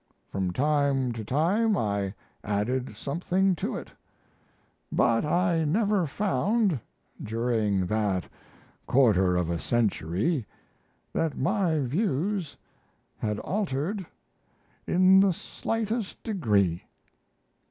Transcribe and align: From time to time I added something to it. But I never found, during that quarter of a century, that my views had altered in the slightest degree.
From 0.31 0.51
time 0.51 1.11
to 1.11 1.23
time 1.23 1.77
I 1.77 2.15
added 2.43 2.95
something 2.95 3.53
to 3.57 3.75
it. 3.75 3.91
But 4.91 5.23
I 5.25 5.63
never 5.63 6.07
found, 6.07 6.79
during 7.21 7.85
that 7.85 8.27
quarter 8.87 9.35
of 9.37 9.51
a 9.51 9.59
century, 9.59 10.47
that 11.13 11.37
my 11.37 11.81
views 11.81 12.57
had 13.19 13.37
altered 13.41 14.03
in 14.87 15.19
the 15.19 15.33
slightest 15.33 16.23
degree. 16.23 16.81